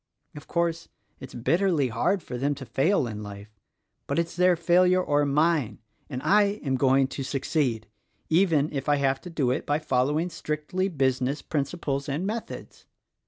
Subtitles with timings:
[0.35, 3.59] Of course, it's bitterly hard for them to fail in life—
[4.07, 5.77] but it's their failure or mine:
[6.09, 7.85] and I am going to succeed,
[8.27, 12.87] even if I have to do it by following strictly business principles and methods.